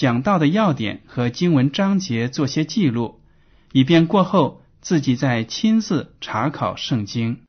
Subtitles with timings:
[0.00, 3.20] 讲到的要点和经文章节做些记录，
[3.70, 7.42] 以便过后自己再亲自查考圣经。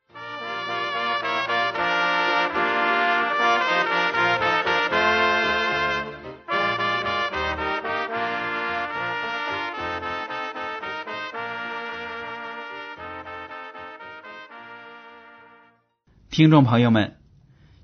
[16.29, 17.15] 听众朋友们，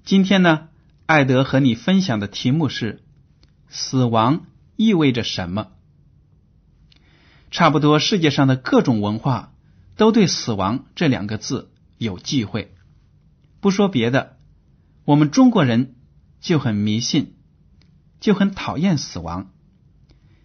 [0.03, 0.67] 今天呢，
[1.05, 3.01] 艾德和你分享的题目是
[3.69, 4.41] “死亡
[4.77, 5.73] 意味着什么”。
[7.51, 9.53] 差不多世界上的各种文化
[9.95, 12.73] 都对“死亡”这两个字有忌讳。
[13.59, 14.37] 不说别的，
[15.03, 15.95] 我们中国人
[16.39, 17.33] 就很迷信，
[18.19, 19.51] 就很讨厌死亡。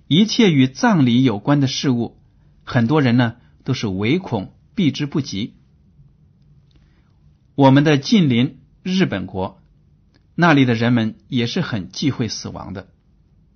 [0.09, 2.19] 一切与葬礼有关的事物，
[2.65, 5.55] 很多人呢都是唯恐避之不及。
[7.55, 9.61] 我们的近邻日本国，
[10.35, 12.89] 那里的人们也是很忌讳死亡的。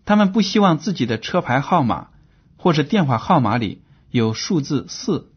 [0.07, 2.09] 他们不希望自己的车牌号码
[2.57, 5.33] 或者电话号码里有数字四，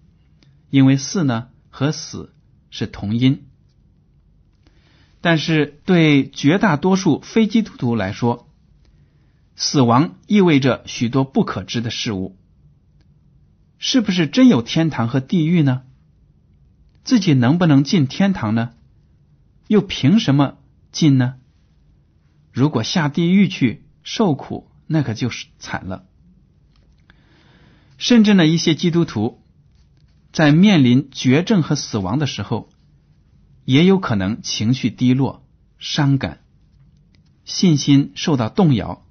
[0.70, 2.34] 因为四呢和死
[2.70, 3.48] 是同音。
[5.22, 8.48] 但是对绝大多数非基督徒来说，
[9.56, 12.38] 死亡意味着许多不可知的事物。
[13.80, 15.82] 是不是真有天堂和地狱呢？
[17.04, 18.74] 自己能不能进天堂呢？
[19.68, 20.58] 又凭什么
[20.92, 21.36] 进呢？
[22.52, 26.04] 如果下地狱去受苦，那可就是惨了。
[28.00, 29.40] 甚至呢，一些基督徒
[30.34, 32.72] 在面临绝症和死亡的时候，
[33.66, 35.46] 也有可能情绪低落、
[35.78, 36.40] 伤感，
[37.46, 39.06] 信心受到动摇，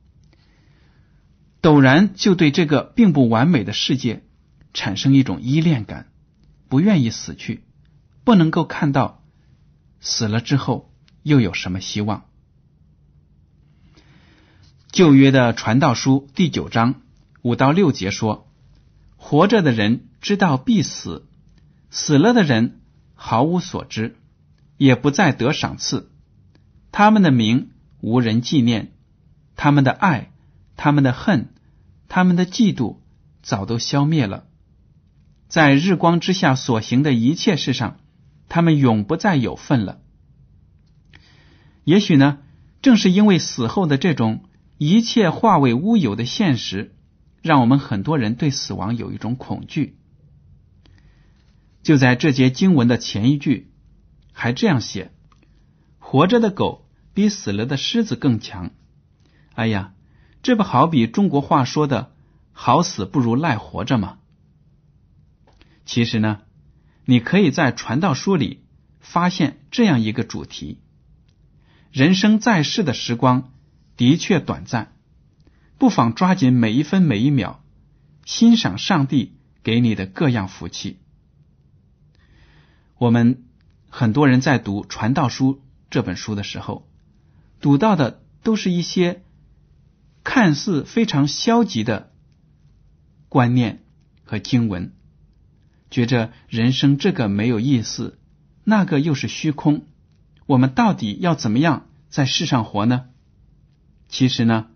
[1.62, 4.24] 陡然就对这个并不完美的世界
[4.74, 6.10] 产生一种依恋感，
[6.68, 7.62] 不愿意死去。
[8.24, 9.22] 不能够看到
[10.00, 10.92] 死了之后
[11.22, 12.27] 又有什么希望。
[14.90, 17.02] 旧约的传道书第九章
[17.42, 18.48] 五到六节说
[19.16, 21.26] ：“活着的人知道必死，
[21.90, 22.80] 死了的人
[23.14, 24.16] 毫无所知，
[24.76, 26.10] 也不再得赏赐。
[26.90, 28.92] 他们的名无人纪念，
[29.56, 30.32] 他们的爱、
[30.76, 31.54] 他们的恨、
[32.08, 32.96] 他们的嫉妒
[33.42, 34.44] 早都消灭了。
[35.48, 37.98] 在日光之下所行的一切事上。”
[38.50, 40.00] 他们永不再有份了。
[41.84, 42.38] 也许呢，
[42.80, 44.42] 正是因为死后的这种
[44.78, 46.94] 一切化为乌有的现实，
[47.42, 49.98] 让我们很多人对死亡有一种恐惧。
[51.82, 53.70] 就在这节经文的前一句，
[54.32, 55.12] 还这样写
[55.98, 58.70] ：“活着的狗比死了的狮子更强。”
[59.54, 59.92] 哎呀，
[60.42, 62.14] 这不好比中国话说的
[62.52, 64.18] “好死不如赖活着”吗？
[65.84, 66.40] 其实呢。
[67.10, 68.66] 你可以在传道书里
[69.00, 70.82] 发现这样一个主题：
[71.90, 73.50] 人生在世的时光
[73.98, 74.92] 的确短暂，
[75.76, 77.56] 不妨抓紧每一分每一秒，
[78.24, 80.98] 欣赏上帝给你的各样福气。
[82.96, 83.42] 我们
[83.90, 85.54] 很多人在读《传道书》
[85.90, 86.88] 这本书的时候，
[87.60, 89.24] 读到的都是一些
[90.22, 92.12] 看似非常消极的
[93.28, 93.82] 观念
[94.22, 94.94] 和经文。
[95.90, 98.16] 觉着人生这个没有意思，
[98.62, 99.86] 那个又是虚空，
[100.46, 103.06] 我们到底要怎么样在世上活呢？
[104.08, 104.66] 其实呢，《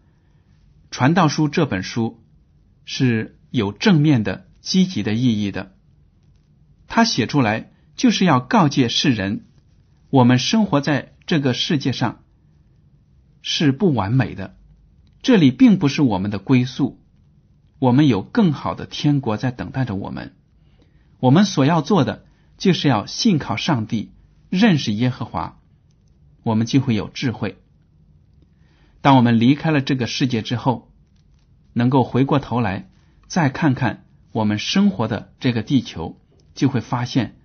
[0.91, 2.23] 传道书》这本书
[2.85, 5.75] 是有正面的、积极的意义的。
[6.87, 9.47] 他写出来就是要告诫世人，
[10.11, 12.23] 我们生活在这个世界上
[13.41, 14.55] 是不完美的，
[15.23, 17.01] 这里并不是我们的归宿，
[17.79, 20.35] 我们有更好的天国在等待着我们。
[21.21, 22.27] 我们所要做的，
[22.59, 24.11] 就是要信靠上帝，
[24.51, 25.59] 认识耶和华，
[26.43, 27.62] 我们就会有智慧。
[29.03, 30.91] 当我们离开了这个世界之后，
[31.75, 32.89] 能够回过头来
[33.27, 36.19] 再看看我们生活的这个地球，
[36.55, 37.37] 就会发现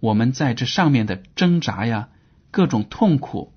[0.00, 2.10] 我们在这上面的挣扎呀，
[2.50, 3.54] 各种痛苦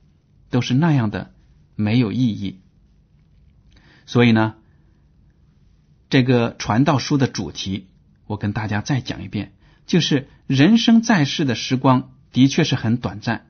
[0.49, 1.33] 都是那样的
[1.75, 2.61] 没有意义。
[4.05, 4.55] 所以呢，
[6.09, 7.87] 这个传道书的主题，
[8.27, 9.53] 我跟大家再讲一遍，
[9.85, 13.47] 就是人生在世的时光的确是很短暂，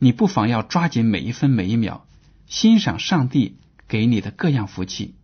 [0.00, 2.06] 你不妨要抓紧每一分每一秒，
[2.46, 3.58] 欣赏上帝
[3.88, 5.14] 给你的各样福气，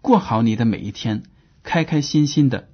[0.00, 1.22] 过好你的每一天，
[1.62, 2.70] 开开心心的，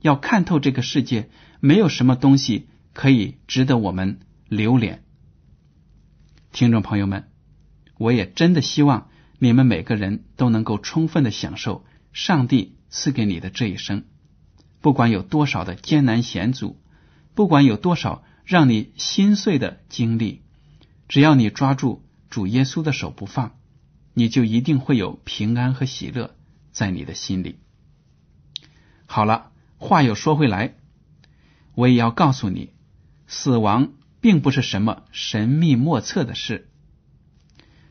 [0.00, 1.28] 要看透这个世界，
[1.60, 5.04] 没有什么东西可以值得我们留恋。
[6.52, 7.28] 听众朋友们，
[7.98, 9.08] 我也真的希望。
[9.40, 14.04] 你们每个人都能够充分的享受上帝赐给你的这一生，
[14.80, 16.80] 不管有多少的艰难险阻，
[17.34, 20.42] 不管有多少让你心碎的经历，
[21.08, 22.03] 只要你抓住
[22.34, 23.56] 主耶稣的手不放，
[24.12, 26.34] 你就一定会有平安和喜乐
[26.72, 27.60] 在你的心里。
[29.06, 30.74] 好了，话又说回来，
[31.76, 32.72] 我也要告诉你，
[33.28, 36.68] 死亡并不是什么神秘莫测的事。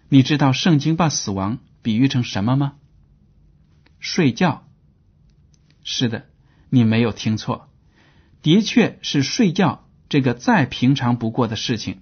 [0.09, 2.73] 你知道圣经把死亡比喻成什么吗？
[4.01, 4.67] 睡觉。
[5.85, 6.25] 是的，
[6.69, 7.69] 你没有听错，
[8.41, 12.01] 的确是睡觉这个再平常不过的事情。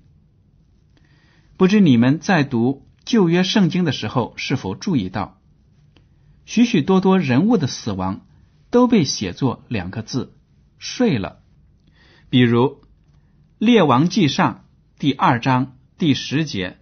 [1.61, 5.39] 不知你们在读旧约圣经的时候是否注意到，
[6.43, 8.25] 许许多多人物的死亡
[8.71, 10.35] 都被写作两个字
[10.79, 11.43] “睡了”。
[12.31, 12.61] 比如
[13.59, 14.65] 《列王记上》
[14.99, 16.79] 第二章第十节。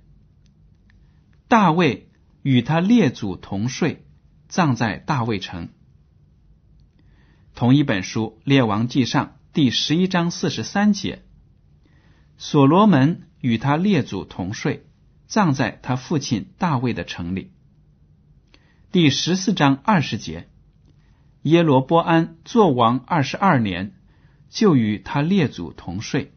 [1.49, 2.09] 大卫
[2.41, 4.05] 与他列祖同睡，
[4.47, 5.73] 葬在大卫城。
[7.53, 11.25] 同一本书《列王记上》第十一章四十三节，
[12.37, 14.85] 所罗门与他列祖同睡，
[15.27, 17.51] 葬在他父亲大卫的城里。
[18.91, 20.49] 第十四章二十节，
[21.43, 23.93] 耶罗波安做王二十二年，
[24.49, 26.33] 就与他列祖同睡。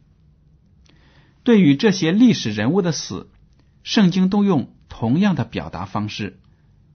[1.43, 3.31] 对于这些历史人物的死，
[3.82, 4.75] 圣经都用。
[4.94, 6.38] 同样的表达方式，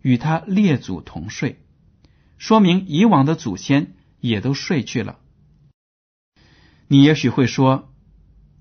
[0.03, 1.59] 与他列祖同睡，
[2.37, 5.17] 说明以往的祖先也都睡去了。
[6.87, 7.86] 你也许会说，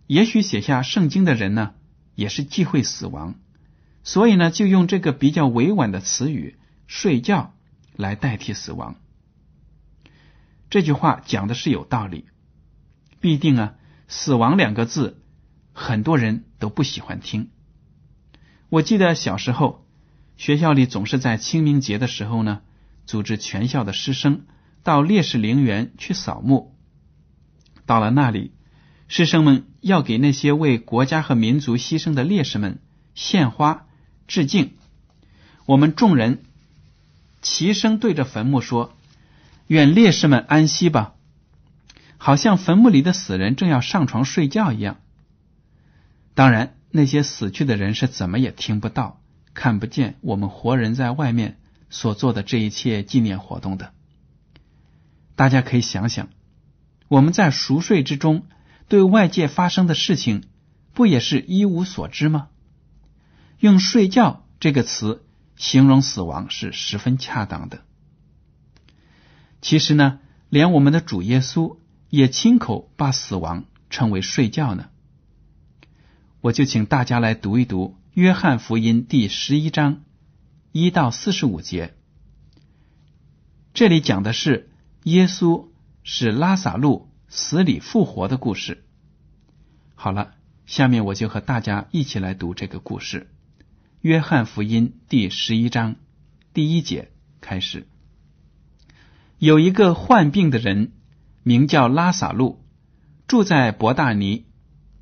[0.07, 1.75] 也许写下圣经的人呢，
[2.15, 3.35] 也是忌讳死亡，
[4.05, 6.57] 所以呢，就用这个比较委婉的词语
[6.87, 7.55] “睡觉”
[7.97, 8.97] 来代替死亡。
[10.71, 12.27] 这句话讲的是有道理，
[13.21, 13.75] 必定啊，
[14.09, 15.23] 死亡两个字，
[15.73, 17.51] 很多人都不喜欢听。
[18.69, 19.87] 我记得小时候，
[20.37, 22.63] 学校里总是在清明节的时候呢，
[23.07, 24.47] 组织全校的师生
[24.83, 26.77] 到烈士陵园去扫墓。
[27.87, 28.53] 到了那里，
[29.09, 32.81] 师生们要给那些为国家和民族牺牲的烈士们
[33.15, 33.87] 献花
[34.27, 34.75] 致敬。
[35.65, 36.43] 我们众人
[37.43, 38.95] 齐声对着坟墓说
[39.69, 41.15] ：“愿烈士们安息吧。”
[42.19, 44.99] 好像坟墓里的死人正要上床睡觉一样。
[46.35, 46.73] 当然。
[46.93, 49.21] 那些死去的人是怎么也听不到、
[49.53, 51.59] 看不见我们活人在外面
[51.91, 53.93] 所做的这一切纪念活动的。
[55.35, 56.31] 大家可以想想，
[57.09, 58.47] 我们在熟睡之中
[58.89, 60.45] 对外界发生的事情，
[60.95, 62.49] 不也是一无所知吗？
[63.59, 65.25] 用“睡觉”这个词
[65.57, 67.83] 形容死亡是十分恰当的。
[69.61, 70.21] 其实呢，
[70.51, 71.79] 连我们的主耶稣
[72.11, 74.91] 也亲口把死亡称为“睡觉”呢。
[76.41, 80.05] 我就请大家来读一读《约翰福音》第十一章
[80.71, 81.97] 一到四十五节。
[83.75, 84.71] 这里讲的是
[85.03, 85.67] 耶稣
[86.05, 88.86] 使拉萨路死里复活的故事。
[89.97, 90.35] 好了，
[90.67, 93.29] 下面我就和大家一起来读这个故事。
[94.03, 95.97] 《约翰福音》第十一章
[96.55, 97.11] 第一节
[97.41, 97.89] 开始：
[99.39, 100.93] 有一个患病的人，
[101.43, 102.63] 名叫拉萨路，
[103.27, 104.45] 住在伯大尼，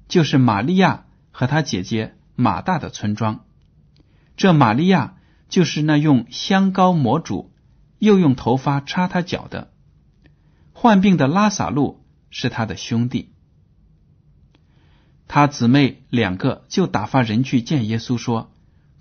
[0.09, 1.05] 就是玛利亚。
[1.37, 3.45] 和他姐姐马大的村庄，
[4.37, 5.17] 这玛利亚
[5.49, 7.53] 就是那用香膏抹主，
[7.99, 9.73] 又用头发插他脚的。
[10.73, 13.34] 患病的拉萨路是他的兄弟，
[15.29, 18.53] 他姊妹两个就打发人去见耶稣，说：“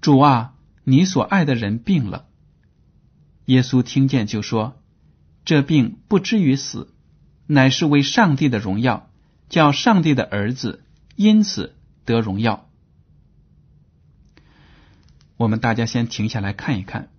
[0.01, 0.53] 主啊，
[0.83, 2.25] 你所爱的人病了。”
[3.45, 4.81] 耶稣听见就说
[5.45, 6.93] ：“这病不至于死，
[7.47, 9.09] 乃是为上帝的荣耀，
[9.49, 10.83] 叫上帝的儿子
[11.15, 11.75] 因此。”
[12.05, 12.69] 得荣耀。
[15.37, 17.13] 我们大家先停下来看一看，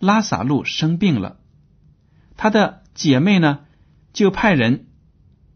[0.00, 1.38] 拉萨路生病了，
[2.36, 3.60] 他的姐妹呢
[4.12, 4.88] 就派人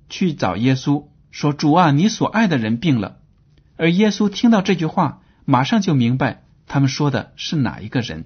[0.09, 3.19] 去找耶稣，说：“主啊，你所爱的人病了。”
[3.77, 8.25] 而耶稣听到这句话，马上就明白他们说的是哪一个人。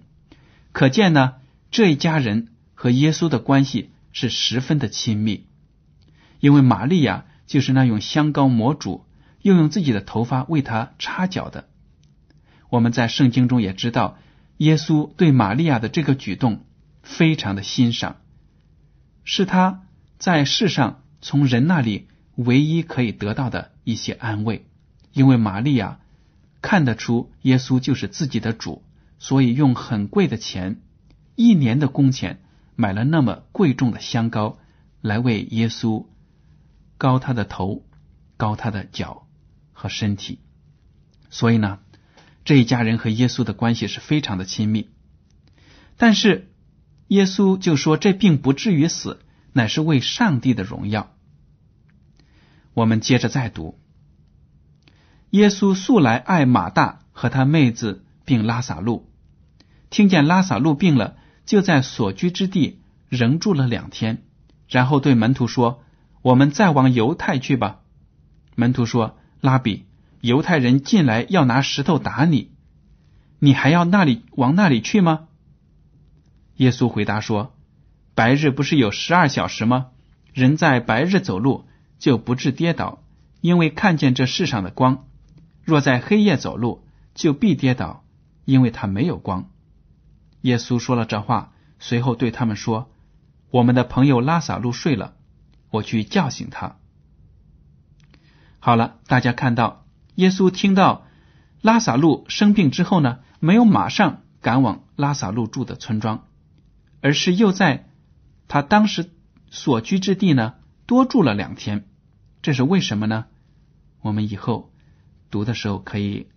[0.71, 1.33] 可见呢，
[1.73, 5.49] 这一家人和耶稣的关系是十分的亲密，
[6.39, 9.05] 因为玛利亚就是那用香膏抹主，
[9.43, 11.69] 又用自己的头发为他擦脚的。
[12.69, 14.19] 我们在圣经中也知道，
[14.59, 16.65] 耶稣对玛利亚的这个举动
[17.03, 18.19] 非常的欣赏，
[19.25, 19.81] 是他
[20.17, 22.07] 在世上从人那里
[22.45, 24.67] 唯一可以得到的一些安慰，
[25.13, 26.01] 因为玛利亚
[26.63, 28.83] 看得出耶稣就是自己的主，
[29.19, 30.81] 所以用很贵的钱。
[31.37, 32.41] 一年的工钱
[32.77, 34.59] 买了那么贵重的香膏，
[35.03, 36.07] 来为耶稣
[36.97, 37.85] 膏他的头、
[38.37, 39.27] 膏他的脚
[39.73, 40.39] 和身体。
[41.29, 41.79] 所以呢，
[42.45, 44.89] 这一家人和耶稣的关系是非常的亲密。
[45.97, 46.51] 但是
[47.09, 49.21] 耶稣就说，这并不至于死，
[49.53, 51.15] 乃是为上帝的荣耀。
[52.75, 53.79] 我们接着再读：
[55.31, 59.11] 耶稣素来爱马大和他妹子，并拉萨路，
[59.91, 61.17] 听见拉萨路病了。
[61.47, 64.23] 就在所居之地仍住了两天，
[64.69, 65.83] 然后对门徒说
[66.23, 67.81] ：“我们再往犹太去吧。”
[68.55, 69.87] 门徒说：“拉比，
[70.21, 72.53] 犹太人进来要拿石头打你，
[73.41, 75.27] 你还要那里往那里去吗？”
[76.59, 77.53] 耶稣回答说
[78.15, 79.89] ：“白日不是有十二小时吗？
[80.33, 81.65] 人在白日走路
[82.01, 83.05] 就不致跌倒，
[83.41, 85.05] 因为看见这世上的光；
[85.63, 88.03] 若在黑夜走路，就必跌倒，
[88.45, 89.49] 因为他没有光。”
[90.43, 92.91] 耶稣说了这话，随后对他们说
[93.53, 95.15] ：“我们的朋友拉萨路睡了，
[95.71, 96.77] 我去叫醒他。”
[98.59, 101.07] 好了，大家看到耶稣听到
[101.61, 106.27] 拉萨路生病之后呢，没有马上赶往拉萨路住的村庄，
[107.03, 107.91] 而是又在
[108.49, 109.11] 他当时
[109.51, 110.55] 所居之地呢
[110.87, 111.87] 多住了两天。
[112.43, 113.27] 这是为什么呢？
[114.01, 114.73] 我们以后
[115.31, 116.29] 读的时候可以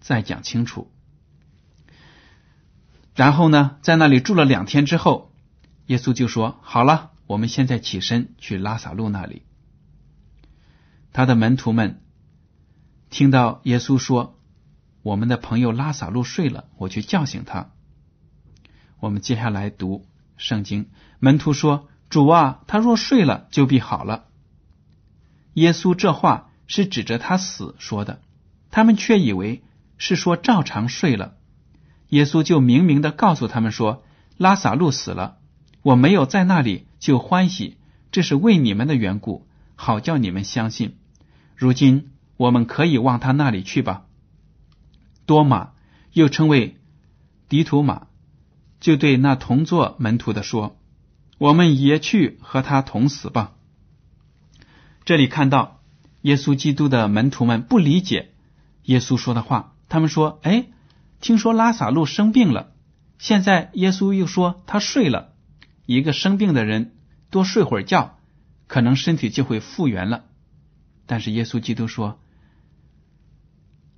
[0.00, 0.90] 再讲清楚。
[3.14, 5.32] 然后呢，在那里住了两天之后，
[5.86, 9.42] 耶稣就说：“好了，我们现在起身去拉萨路那里。”
[11.12, 12.02] 他的门徒们
[13.10, 14.40] 听到耶稣说
[15.02, 17.70] ：“我们的朋友拉萨路睡了，我去叫醒他。”
[18.98, 20.88] 我们接下来读圣经，
[21.20, 24.24] 门徒说：“主啊，他若睡了，就必好了。”
[25.54, 28.20] 耶稣这话是指着他死说的，
[28.70, 29.62] 他们却以为
[29.98, 31.34] 是说照常睡了。
[32.08, 34.04] 耶稣就明明的告诉他们说
[34.36, 35.38] ：“拉萨路死了，
[35.82, 37.78] 我没有在那里就欢喜，
[38.12, 40.96] 这是为你们的缘故，好叫你们相信。
[41.56, 44.04] 如今我们可以往他那里去吧。”
[45.26, 45.70] 多马
[46.12, 46.76] 又称为
[47.48, 48.08] 迪图马，
[48.80, 50.76] 就对那同做门徒的说
[51.38, 53.52] ：“我们也去和他同死吧。”
[55.04, 55.82] 这里看到
[56.22, 58.34] 耶稣基督的门徒们不理解
[58.84, 60.66] 耶稣说的话，他们说：“哎。”
[61.20, 62.74] 听说拉萨路生病了，
[63.18, 65.32] 现在耶稣又说他睡了。
[65.86, 66.96] 一个生病的人
[67.30, 68.18] 多睡会儿觉，
[68.66, 70.26] 可能身体就会复原了。
[71.06, 72.20] 但是耶稣基督说，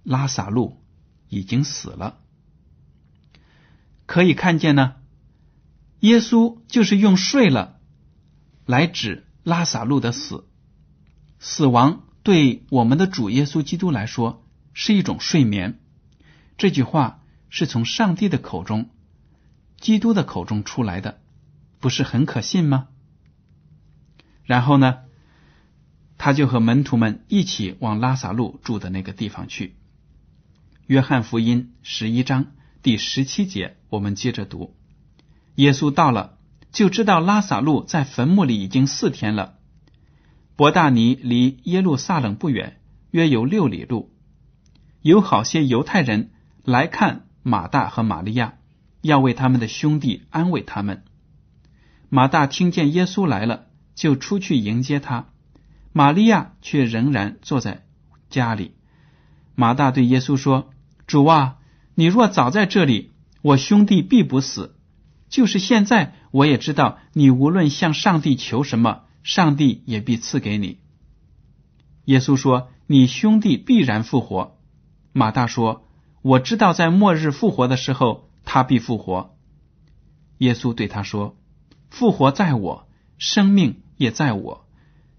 [0.05, 0.81] 拉萨路
[1.29, 2.21] 已经死了。
[4.07, 4.95] 可以看见呢，
[5.99, 7.81] 耶稣就是用睡了
[8.67, 10.45] 来指拉萨路的死。
[11.39, 15.81] 死亡对我们的主耶稣基督来说是一种睡眠。
[16.59, 18.89] 这句话是从上帝的口中、
[19.79, 21.21] 基督的口中出来的，
[21.79, 22.89] 不是很可信吗？
[24.45, 24.99] 然后呢，
[26.19, 29.77] 他就和门徒们一起往拉萨路住的那个地方去。
[30.87, 32.53] 约翰福音十一章
[32.83, 34.75] 第十七节，我们接着读：
[35.57, 36.39] 耶稣到了，
[36.73, 39.59] 就知道拉萨路在坟墓里已经四天了。
[40.57, 44.11] 伯大尼离耶路撒冷不远，约有六里路，
[45.03, 46.31] 有好些犹太人。
[46.65, 48.55] 来看马大和玛利亚，
[49.03, 51.05] 要为他们的兄弟安慰他们。
[52.09, 55.27] 马大听见耶稣来了，就出去迎接他；
[55.93, 57.85] 玛利亚却仍然坐在
[58.31, 58.73] 家里。
[59.55, 60.71] 马大对耶稣说
[61.07, 61.59] ：“主啊，
[61.95, 64.75] 你若早在这里，我兄弟必不死。
[65.29, 70.79] 就是现在，我也知道你无论向上帝求什么，上帝也必赐给你。”
[72.07, 74.57] 耶稣说：“你兄弟必然复活。”
[75.13, 75.83] 马大说。
[76.23, 79.37] 我知道，在末日复活的时候，他必复活。
[80.39, 81.37] 耶稣对他说
[81.89, 84.67] ：“复活在我，生命也在我。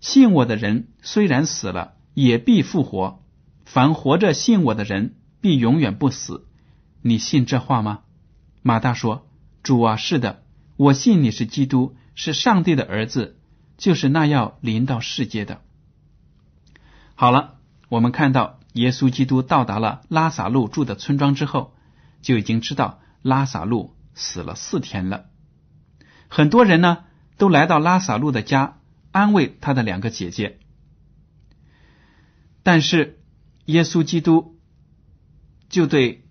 [0.02, 3.24] 信我的人虽然死了，也必复活。
[3.64, 6.46] 凡活着信我的人，必永远不死。
[7.02, 8.02] 你信这话吗？”
[8.62, 9.30] 马大说
[9.64, 10.44] ：“主啊，是的，
[10.76, 13.40] 我信你是基督，是上帝的儿子，
[13.78, 15.62] 就是那要临到世界的。”
[17.16, 17.56] 好了，
[17.90, 18.56] 我们看到。
[18.74, 21.74] 耶稣基督到达了拉萨路住的村庄之后，
[22.22, 25.26] 就已经知道拉萨路死了四天了。
[26.28, 27.06] 很多人呢
[27.38, 28.78] 都来到拉萨路的家
[29.12, 30.60] 安慰他的两个姐姐，
[32.62, 33.20] 但是
[33.66, 34.60] 耶稣基督
[35.70, 36.28] 就对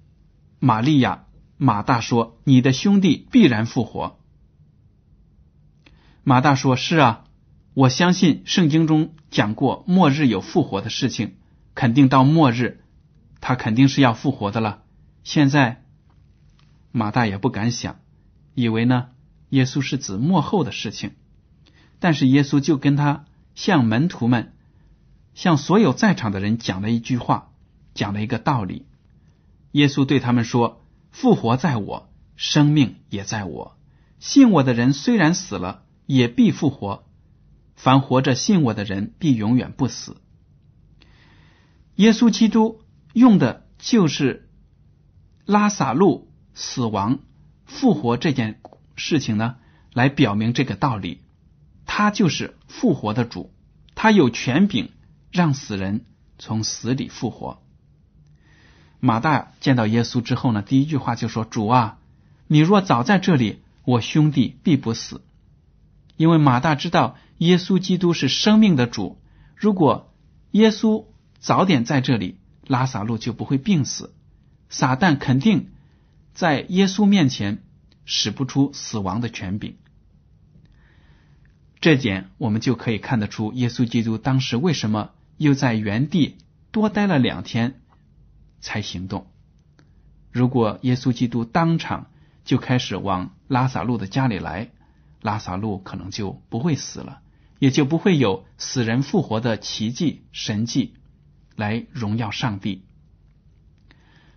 [0.61, 1.25] 玛利亚、
[1.57, 4.21] 马大说：“你的兄弟必然复活。”
[6.23, 7.25] 马大说：“是啊，
[7.77, 11.35] 我相信圣经中讲过末日有复活的事情，
[11.75, 12.81] 肯定到末日
[13.43, 14.83] 他肯定是要复活的了。
[15.25, 15.85] 现在
[16.91, 18.01] 马大也不敢想，
[18.55, 19.09] 以为呢。”
[19.51, 21.17] 耶稣是指幕后的事情，
[21.99, 24.55] 但是耶稣就跟他向门徒们、
[25.35, 27.53] 向所有在场的人讲了一句话，
[27.93, 28.87] 讲了一个道理。
[29.73, 33.77] 耶稣对他们说：“复活在我，生命也在我。
[34.19, 37.05] 信我的人虽然死了，也必复活；
[37.77, 40.17] 凡活着信我的人，必永远不死。”
[41.95, 42.81] 耶稣基督
[43.13, 44.49] 用的就是
[45.45, 47.21] 拉萨路死亡、
[47.65, 48.61] 复活这件。
[48.99, 49.57] 事情呢，
[49.93, 51.21] 来表明这个道理，
[51.85, 53.53] 他就是复活的主，
[53.95, 54.91] 他有权柄
[55.31, 56.07] 让死人
[56.39, 57.63] 从死里复活。
[58.99, 61.99] 马大见到耶稣之后呢，第一句话就说：“主啊，
[62.47, 65.21] 你若早在这里，我兄弟必不死。”
[66.17, 69.19] 因为马大知道耶稣基督是生命的主，
[69.55, 70.13] 如果
[70.53, 71.07] 耶稣
[71.39, 74.15] 早点在这里，拉萨路就不会病死，
[74.69, 75.71] 撒旦肯定
[76.35, 77.63] 在耶稣面前。
[78.09, 79.79] 使不出死亡的权柄，
[81.81, 86.39] 这点我们就可以看得出，耶稣基督当时为什么又在原地
[86.71, 87.81] 多待了两天
[88.61, 89.27] 才行动。
[90.31, 92.13] 如果耶稣基督当场
[92.45, 94.71] 就开始往拉萨路的家里来，
[95.21, 97.23] 拉萨路可能就不会死了，
[97.59, 100.95] 也就不会有死人复活的奇迹神迹
[101.55, 102.85] 来荣耀上帝。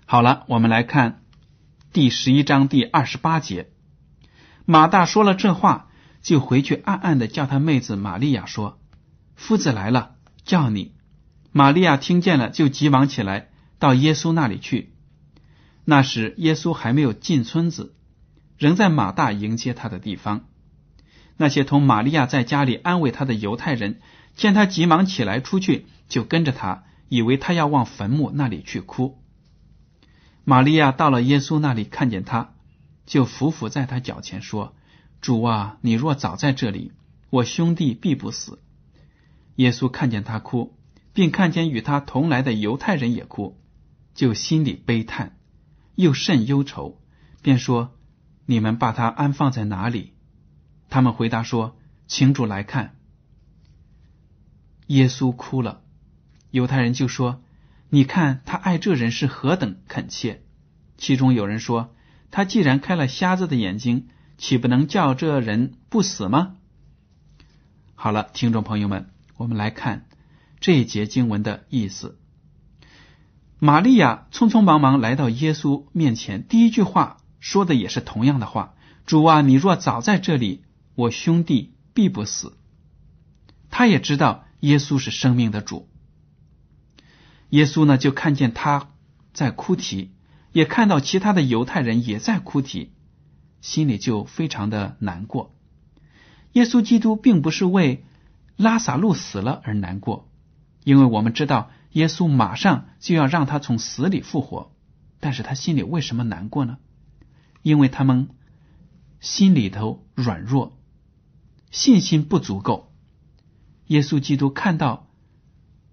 [0.06, 1.22] 好了，我们来看。
[1.92, 3.72] 第十一章第二十八节，
[4.66, 5.90] 马大说了这话，
[6.22, 8.80] 就回去暗暗的叫他妹子玛利亚说
[9.36, 10.94] ：“夫子来了，叫你。”
[11.52, 14.94] 玛利亚听见了，就急忙起来到耶稣那里去。
[15.84, 17.96] 那时耶稣还没有进村子，
[18.60, 20.46] 仍在马大迎接他的地方。
[21.42, 24.02] 那些同玛利亚在家里安慰他的犹太人，
[24.36, 29.18] 见他急忙起来出去，就跟着他，以为他要往坟墓那里去哭。
[30.44, 32.56] 玛利亚到了耶稣那里，看见他，
[33.06, 34.76] 就伏伏在他脚前说
[35.22, 36.92] ：“主啊，你若早在这里，
[37.30, 38.60] 我兄弟必不死。”
[39.56, 40.76] 耶稣看见他哭，
[41.14, 43.58] 并看见与他同来的犹太人也哭，
[44.14, 45.38] 就心里悲叹，
[45.96, 47.00] 又甚忧愁，
[47.42, 47.94] 便说
[48.46, 50.12] ：“你们把他安放在哪里？”
[50.90, 52.96] 他们回答说：“请主来看。”
[54.88, 55.82] 耶稣哭了，
[56.52, 57.42] 犹太人就说。
[57.92, 60.44] 你看他爱这人是何等恳切。
[61.00, 61.96] 其中有人说
[62.30, 66.58] ：“他既然开了瞎子的眼睛，岂不能叫这人不死吗？”
[67.96, 70.06] 好了，听众朋友们，我们来看
[70.60, 72.20] 这一节经文的意思。
[73.58, 78.76] 玛利亚匆匆忙忙来到耶稣面前，第一句话说的也是同样的话
[79.08, 80.64] ：“主啊，你若早在这里，
[81.00, 82.58] 我兄弟必不死。”
[83.72, 85.88] 他也知道耶稣是生命的主。
[87.50, 88.92] 耶稣呢，就看见他
[89.34, 90.12] 在哭啼，
[90.52, 92.94] 也看到其他的犹太人也在哭啼，
[93.62, 95.56] 心里就非常的难过。
[96.54, 98.04] 耶稣基督并不是为
[98.58, 100.30] 拉萨路死了而难过，
[100.84, 104.72] 因为我们知道耶稣马上就要让他从死里复活，
[105.20, 106.78] 但是他心里为什么难过呢？
[107.62, 108.30] 因为他们
[109.20, 110.79] 心里头软弱，
[111.72, 112.92] 信心不足够。
[113.88, 115.08] 耶稣基督看到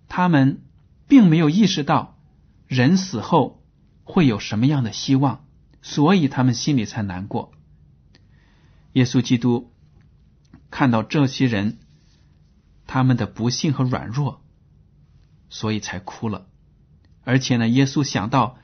[0.08, 0.62] 他们。
[1.08, 2.18] 并没有意识到
[2.66, 3.62] 人死后
[4.02, 5.44] 会有什么样的希望，
[5.80, 7.52] 所以他们心里才难过。
[8.94, 9.72] 耶稣基督
[10.68, 11.78] 看到这些人
[12.88, 14.42] 他们的不幸和软弱，
[15.48, 16.48] 所以才哭了。
[17.22, 18.58] 而且呢，耶稣想到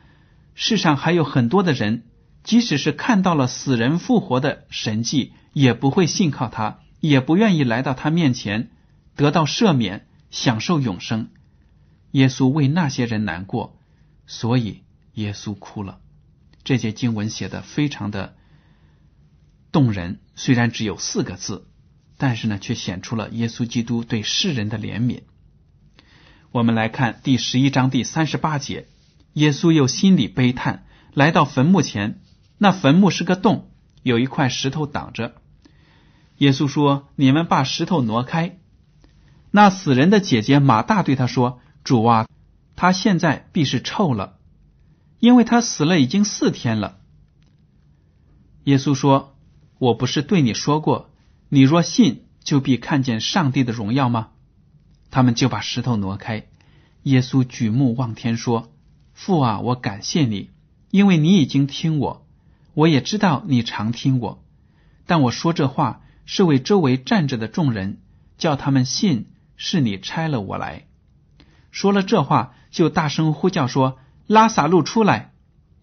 [0.54, 2.08] 世上还有很多的人，
[2.42, 8.70] 即使是看到了死人复活的神迹，也不会信靠他，也不愿意来到他面前
[9.16, 11.30] 得到赦免，享受永生。
[12.12, 13.76] 耶稣为那些人难过，
[14.28, 14.84] 所以
[15.14, 15.98] 耶稣哭了。
[16.62, 18.36] 这节经文写的非常的
[19.72, 21.66] 动人，虽然只有四个字，
[22.18, 25.22] 但是呢，却显出了耶稣基督对世人的怜悯。
[26.52, 28.86] 我们来看第十一章第三十八节，
[29.32, 32.20] 耶稣又心里悲叹，来到坟墓前，
[32.58, 33.72] 那坟墓是个洞，
[34.04, 35.41] 有一块石头挡着。
[36.42, 38.58] 耶稣说：“你们把石头挪开。”
[39.52, 41.60] 那死人的姐姐马大对他说。
[41.84, 42.26] 主啊，
[42.76, 44.38] 他现在必是臭了，
[45.18, 46.98] 因为他死了已经四天了。
[48.64, 49.36] 耶稣说
[49.78, 51.10] ：“我不是对你说过，
[51.48, 54.30] 你若信，就必看见上帝的荣耀吗？”
[55.10, 56.46] 他们就把石头挪开。
[57.02, 58.72] 耶稣举目望天说
[59.12, 60.50] ：“父啊，我感谢你，
[60.90, 62.26] 因为你已经听我，
[62.74, 64.44] 我也知道你常听我。
[65.06, 68.00] 但我说这话是为周围站着的众人，
[68.38, 70.86] 叫他们信是你拆了我来。”
[71.70, 75.32] 说了这话，就大声呼叫说：“拉萨路出来！”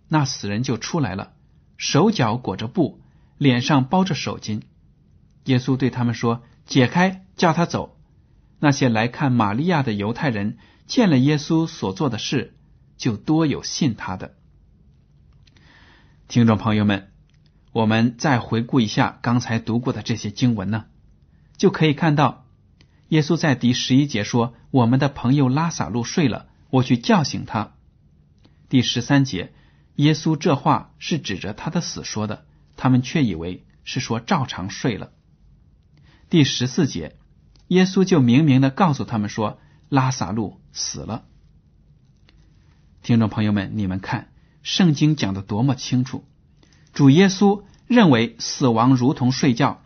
[0.07, 1.33] 那死人就出来了，
[1.77, 3.01] 手脚裹着布，
[3.37, 4.61] 脸上包着手巾。
[5.45, 7.97] 耶稣对他们说：“解开，叫他走。”
[8.59, 12.55] 那些来看玛利亚的犹太人见了耶稣所做的事，
[12.97, 14.35] 就多有信他的。
[16.27, 17.08] 听众朋友们，
[17.79, 20.87] 我们再回顾一下刚才读过的这些经文呢，
[21.55, 22.45] 就可以看到，
[23.07, 27.75] 耶稣在第十一节说：“我们的朋友拉萨路睡了，我去叫醒他。”
[28.67, 29.53] 第十三节，
[29.95, 35.11] 耶稣这话是指着他的死说的，他们却以为是说照常睡了。
[36.29, 37.15] 第十四节。
[37.69, 41.23] 耶稣就明明的告诉他们说：“拉萨路死了。”
[43.03, 44.31] 听众朋友们，你们看，
[44.63, 46.25] 圣经讲的多么清楚！
[46.93, 49.81] 主耶稣认为死亡如同睡觉，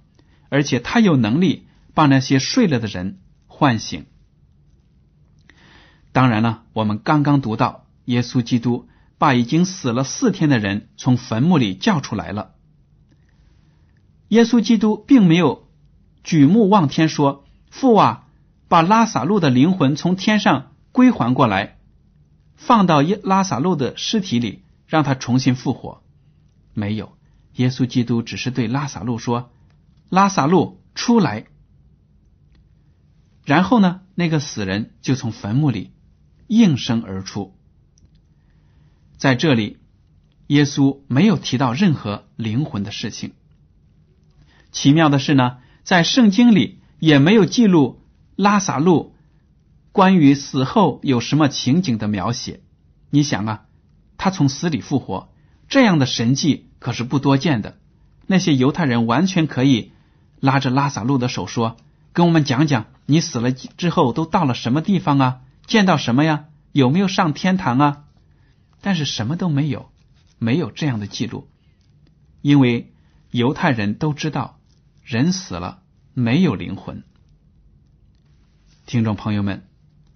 [0.49, 4.05] 而且他有能力把那些睡了的人唤醒。
[6.11, 8.87] 当然了，我们刚刚读到耶稣基督
[9.17, 12.51] 把已经死了四天的人从坟墓里叫出来了。
[14.27, 15.67] 耶稣基督并没有
[16.23, 17.45] 举目望天说。
[17.71, 18.27] 父啊，
[18.67, 21.79] 把拉萨路的灵魂从天上归还过来，
[22.55, 26.03] 放到耶拉萨路的尸体里，让他重新复活。
[26.75, 27.17] 没有，
[27.55, 29.51] 耶稣基督只是对拉萨路说
[30.09, 31.45] ：“拉萨路出来。”
[33.45, 35.91] 然后呢，那个死人就从坟墓里
[36.47, 37.55] 应声而出。
[39.17, 39.77] 在这里，
[40.47, 43.33] 耶稣没有提到任何灵魂的事情。
[44.71, 46.79] 奇妙的是呢，在圣经里。
[46.99, 47.99] 也没有记录
[48.37, 49.13] 拉萨路
[49.91, 52.61] 关于死后有什么情景的描写。
[53.09, 53.65] 你想啊，
[54.15, 55.27] 他从死里复活，
[55.67, 57.79] 这样的神迹可是不多见的。
[58.27, 59.93] 那些犹太人完全可以
[60.41, 61.77] 拉着拉萨路的手说
[62.11, 65.41] ：“跟我们讲讲，你死了之后都到了什么地方啊？
[65.65, 66.47] 见到什么呀？
[66.73, 68.03] 有没有上天堂啊？”
[68.81, 69.91] 但是什么都没有，
[70.39, 71.47] 没有这样的记录，
[72.41, 72.91] 因为
[73.31, 74.59] 犹太人都知道，
[75.05, 75.79] 人死了。
[76.13, 77.03] 没有灵魂，
[78.85, 79.65] 听众朋友们，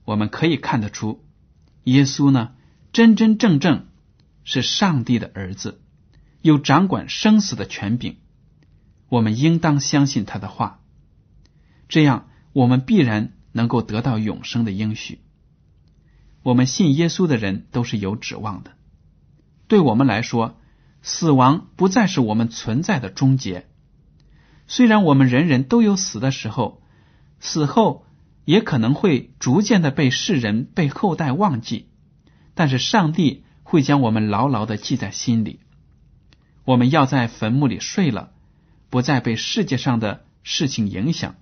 [0.04, 1.24] 我们可以看得出，
[1.86, 2.52] 耶稣呢
[2.92, 3.88] 真真正正
[4.44, 5.82] 是上帝的儿子，
[6.42, 8.18] 有掌管生死的权柄。
[9.10, 10.82] 我们应当相信他的话，
[11.88, 15.22] 这样我们必然能够得到永生的应许。
[16.44, 18.72] 我们信耶稣的人都是有指望的。
[19.68, 20.60] 对我们来说，
[21.02, 23.68] 死亡不再是我们存在的终结。
[24.68, 26.82] 虽然我们人人都有死的时候，
[27.40, 28.06] 死后
[28.44, 31.88] 也可能会逐渐的被世人、被后代忘记，
[32.54, 35.62] 但是上帝会将我们牢牢的记在心里。
[36.68, 38.34] 我们要在坟墓里睡了，
[38.90, 41.36] 不再被世界上的事情影响。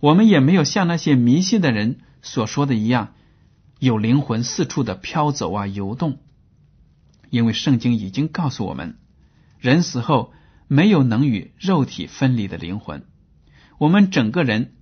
[0.00, 3.14] 我们也没有像那些迷信的人所说的一样，
[3.78, 6.18] 有灵魂四处的飘走啊、游动，
[7.30, 8.98] 因为圣经已经告诉我们，
[9.60, 10.32] 人死后。
[10.68, 13.04] 没有能与肉体分离的灵魂，
[13.78, 14.74] 我们整个人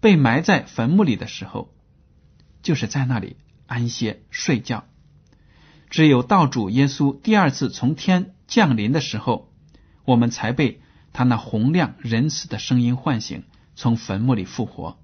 [0.00, 1.72] 被埋在坟墓里的时候，
[2.64, 3.36] 就是在那里
[3.68, 4.82] 安歇睡觉。
[5.92, 9.52] 只有道主耶稣第二次从天降临的时候，
[10.06, 10.80] 我们才被
[11.12, 13.44] 他那洪亮仁慈的声音唤醒，
[13.76, 14.98] 从坟墓里复活。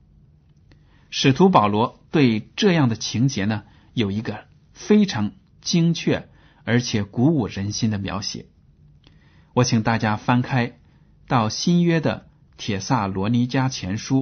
[1.11, 6.31] 使徒保罗对这样的情节呢，有一个非常精确
[6.64, 8.46] 而且鼓舞人心的描写。
[9.53, 10.79] 我请大家翻开
[11.27, 12.20] 到新约的
[12.57, 14.20] 《铁萨罗尼迦前书》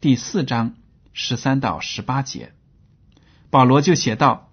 [0.00, 0.76] 第四章
[1.12, 2.52] 十三到十八节，
[3.50, 4.47] 保罗就写道：“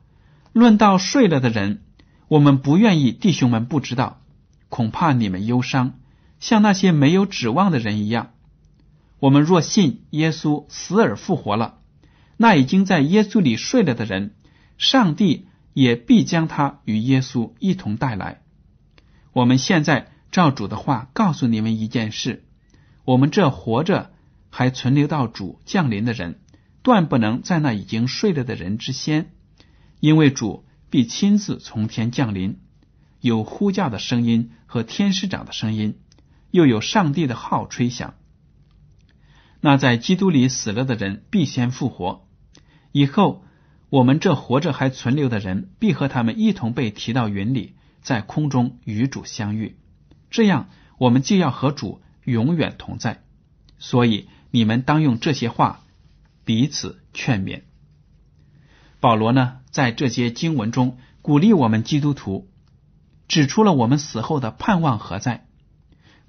[0.55, 1.81] 论到睡了的人，
[2.29, 4.21] 我们不愿意弟兄们不知道，
[4.69, 5.99] 恐怕你们忧伤，
[6.39, 8.31] 像那些没有指望的人一样。
[9.19, 11.79] 我们若信耶稣死而复活了，
[12.37, 14.33] 那已经在耶稣里睡了的人，
[14.77, 18.41] 上帝也必将他与耶稣一同带来。”
[19.35, 22.45] 我们现在照主的话告诉你们一件事：
[23.03, 24.11] 我们这活着
[24.49, 26.39] 还存留到主降临的人，
[26.81, 29.31] 断不能在那已经睡了的人之先，
[30.05, 32.59] 因为主必亲自从天降临，
[33.21, 35.97] 有呼叫的声音和天使长的声音，
[36.51, 38.13] 又有上帝的号吹响。
[39.61, 42.27] 那在基督里死了的人必先复活，
[42.91, 43.43] 以后
[43.89, 47.73] 我们这活着还存留的人必和他们一同被提到云里。
[48.03, 49.75] 在空中与主相遇，
[50.29, 53.23] 这样我们就要和主永远同在。
[53.79, 55.83] 所以你们当用这些话
[56.43, 57.63] 彼此劝勉。
[59.05, 62.49] 保罗呢，在这些经文中鼓励我们基督徒，
[63.27, 65.45] 指出了我们死后的盼望何在。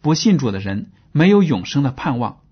[0.03, 2.43] 不信主的人没有永生的盼望，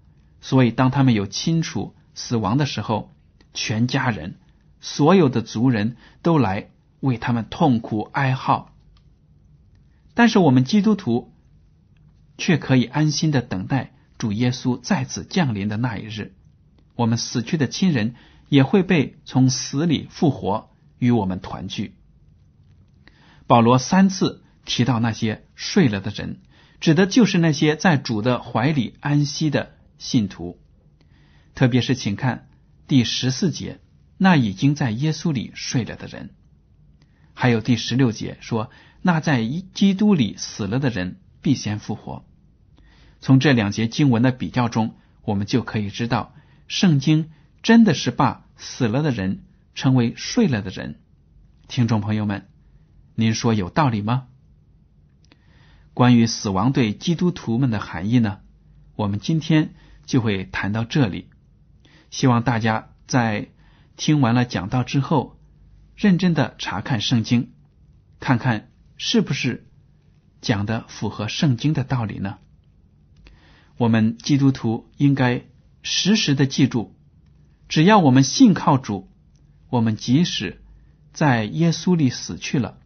[0.40, 3.14] 所以当他们有亲属死亡的时候，
[3.52, 4.38] 全家人、
[4.80, 8.74] 所有的族人都来为他们痛苦哀号。
[10.14, 11.34] 但是我们基督徒
[12.38, 16.32] 却可以安心的等待主耶稣再次降临的那一日，
[16.96, 18.14] 我们死去的亲人。
[18.48, 21.96] 也会被从死里复活，与我们团聚。
[23.46, 26.40] 保罗三次提到那些睡了的人，
[26.80, 30.60] 指的就是那些在主的怀里安息的信徒。
[31.54, 32.48] 特别是，请看
[32.86, 33.80] 第十四节，
[34.18, 36.28] 那已经在耶稣里睡了的人；
[37.32, 38.70] 还有第十六节说，
[39.02, 42.24] 那在基督里死了的人必先复活。
[43.20, 46.34] 从这两节经文的比较中，我们就可以知道，
[46.68, 47.30] 圣经。
[47.64, 49.42] 真的是把死了的人
[49.74, 51.00] 称为睡了的人，
[51.66, 52.46] 听众朋友们，
[53.14, 54.26] 您说有道理吗？
[55.94, 58.40] 关于死亡对基督徒们的含义呢？
[58.96, 59.72] 我们今天
[60.04, 61.30] 就会谈到这里。
[62.10, 63.48] 希望大家在
[63.96, 65.38] 听完了讲道之后，
[65.96, 67.52] 认真的查看圣经，
[68.20, 69.66] 看看是不是
[70.42, 72.36] 讲的符合圣经的道理呢？
[73.78, 75.46] 我们基督徒应该
[75.82, 76.94] 时时的记住。
[77.68, 79.08] 只要我们信靠主，
[79.70, 80.62] 我们即使
[81.12, 82.78] 在耶稣里死去了，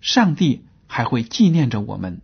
[0.00, 2.20] 上帝还会纪念着我们。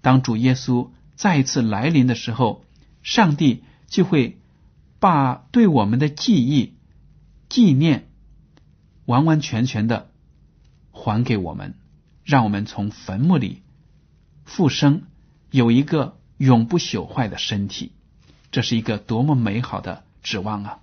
[0.00, 2.64] 当主耶稣再一次来临的时候，
[3.02, 4.38] 上帝就会
[4.98, 6.74] 把对我们的记忆、
[7.48, 8.08] 纪念
[9.04, 10.10] 完完全全的
[10.90, 11.74] 还给我们，
[12.24, 13.62] 让我们从坟墓里
[14.44, 15.02] 复生，
[15.50, 17.92] 有一个永不朽坏的身体。
[18.50, 20.79] 这是一个多么美好的指望啊！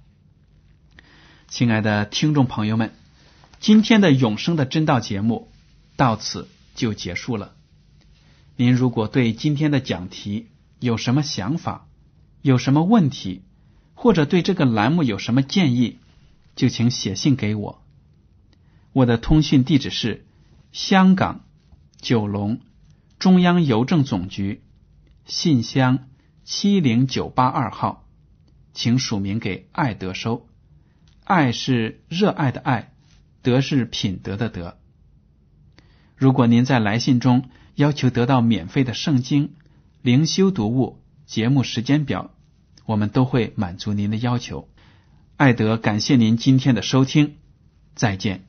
[1.47, 2.91] 亲爱的听众朋友们，
[3.61, 5.49] 今天的永生的真道节目
[5.95, 7.55] 到此就结束了。
[8.57, 10.49] 您如果对今天的讲题
[10.81, 11.87] 有什么想法、
[12.41, 13.43] 有什么问题，
[13.93, 15.99] 或者对这个栏目有什么建议，
[16.57, 17.81] 就请写信给我。
[18.91, 20.25] 我的通讯地址是
[20.73, 21.45] 香港
[22.01, 22.59] 九龙
[23.19, 24.63] 中央邮政总局
[25.25, 26.09] 信箱
[26.43, 28.05] 七零九八二号，
[28.73, 30.46] 请署名给爱德收。
[31.27, 32.93] 爱是热爱的爱，
[33.41, 34.77] 德是品德的德。
[36.15, 39.53] 如果您在来信中要求得到免费的圣经
[40.01, 42.31] 灵修读物节目时间表，
[42.85, 44.69] 我们都会满足您的要求。
[45.35, 47.35] 艾德感谢您今天的收听，
[47.93, 48.46] 再见。